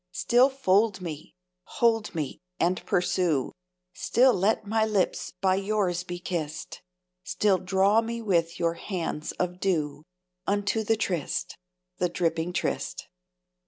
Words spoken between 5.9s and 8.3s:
be kissed! Still draw me